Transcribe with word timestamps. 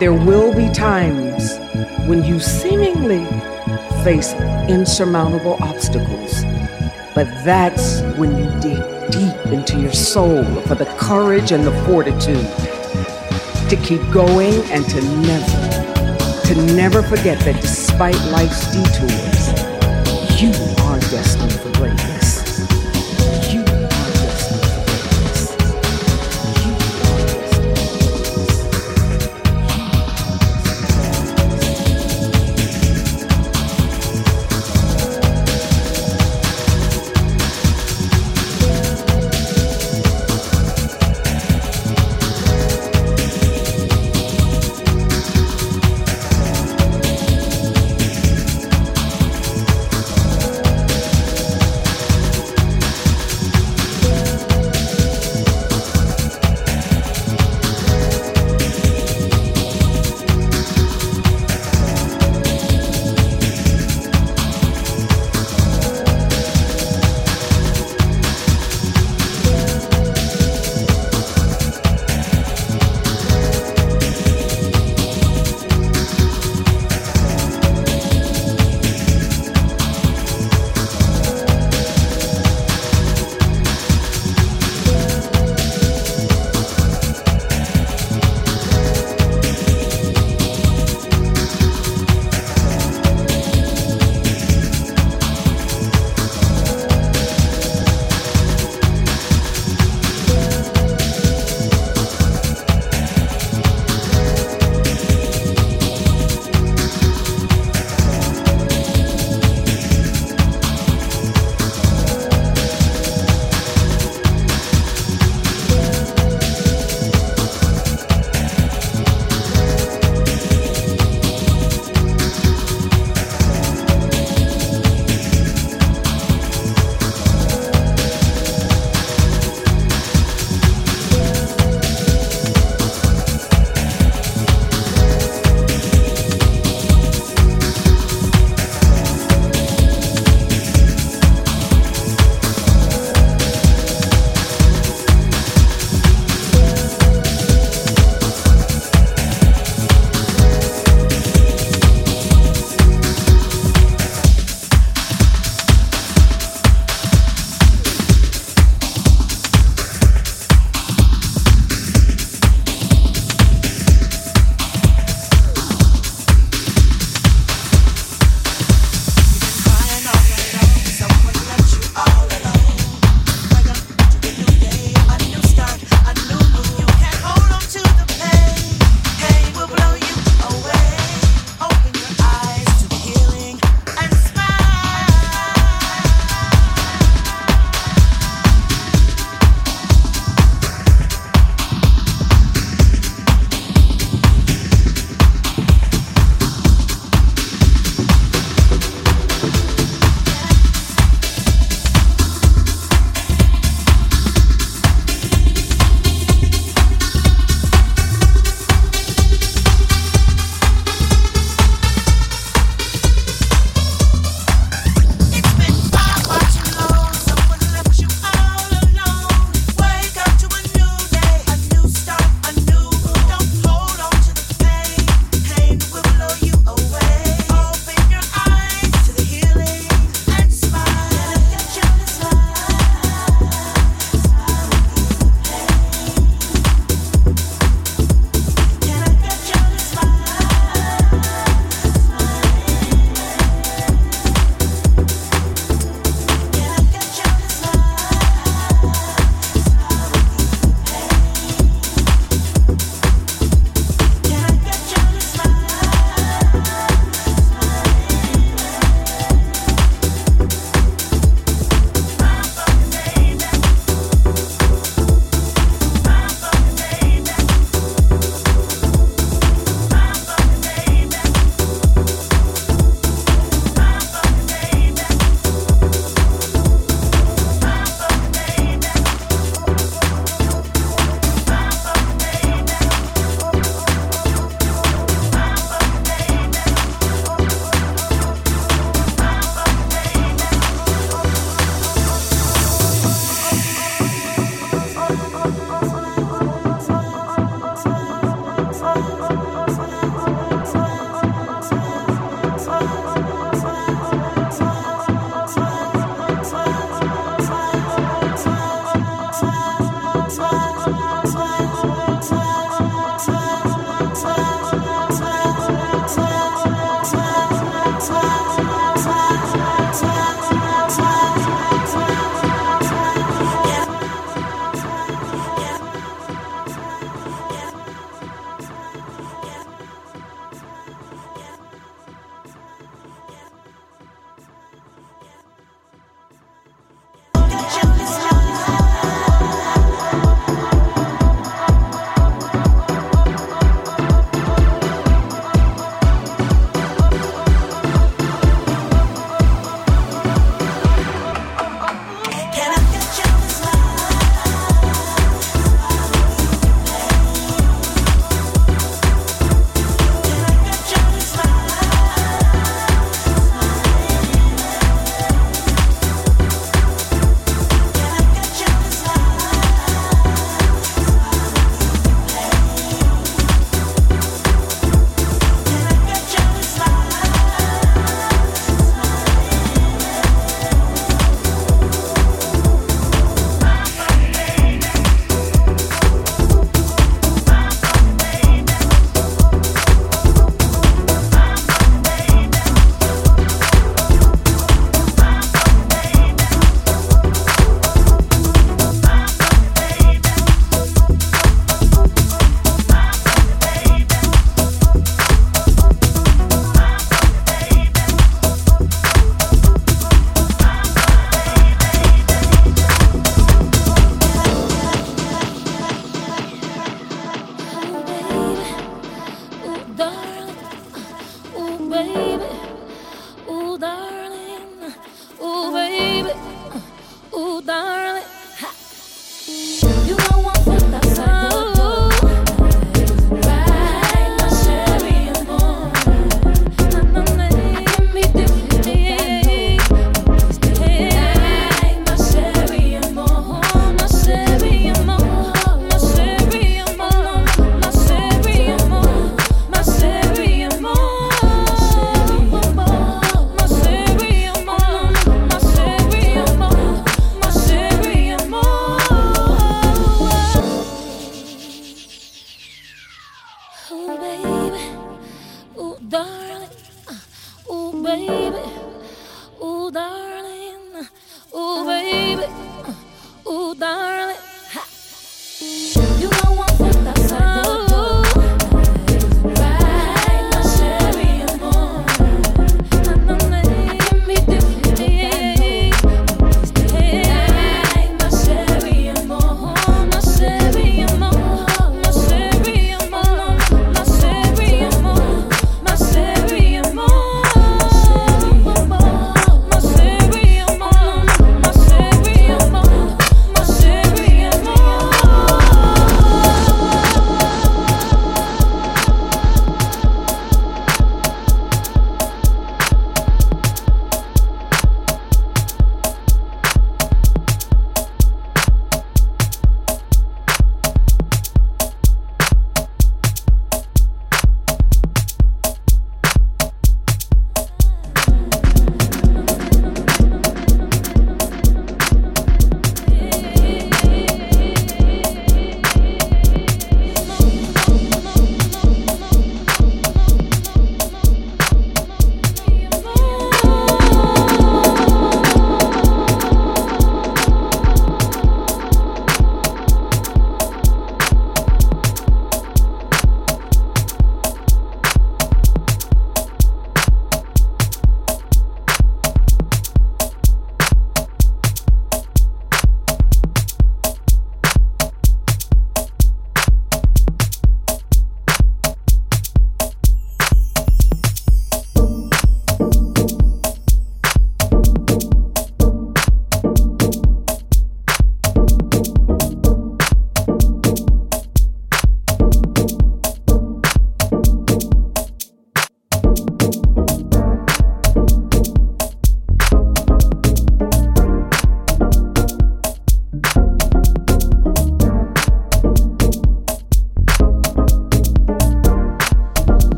There 0.00 0.14
will 0.14 0.54
be 0.54 0.70
times 0.70 1.58
when 2.08 2.24
you 2.24 2.40
seemingly 2.40 3.26
face 4.02 4.32
insurmountable 4.66 5.58
obstacles, 5.60 6.42
but 7.14 7.26
that's 7.44 8.00
when 8.16 8.34
you 8.34 8.46
dig 8.62 8.82
deep 9.12 9.52
into 9.52 9.78
your 9.78 9.92
soul 9.92 10.42
for 10.62 10.74
the 10.74 10.86
courage 10.98 11.52
and 11.52 11.66
the 11.66 11.84
fortitude 11.84 12.48
to 13.68 13.76
keep 13.84 14.00
going 14.10 14.54
and 14.70 14.88
to 14.88 15.02
never, 15.20 16.44
to 16.46 16.54
never 16.74 17.02
forget 17.02 17.38
that 17.40 17.60
despite 17.60 18.18
life's 18.32 18.72
detours, 18.72 20.40
you 20.40 20.69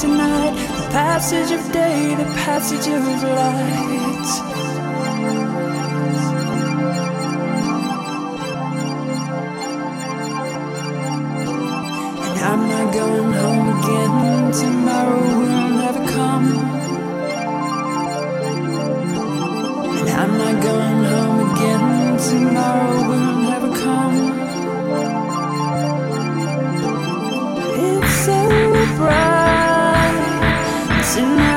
tonight, 0.00 0.54
the 0.54 0.88
passage 0.92 1.50
of 1.50 1.72
day, 1.72 2.14
the 2.14 2.24
passage 2.46 2.86
of 2.86 3.02
light. 3.22 4.28
And 12.28 12.44
I'm 12.50 12.62
not 12.68 12.94
going 12.94 13.32
home 13.42 13.68
again, 13.78 14.52
tomorrow 14.52 15.20
will 15.40 15.68
never 15.82 16.02
come. 16.12 16.46
And 19.98 20.08
I'm 20.22 20.32
not 20.38 20.62
going 20.62 21.04
home 21.12 21.38
again, 21.50 22.18
tomorrow 22.28 23.08
will 23.08 23.27
tonight. 31.18 31.47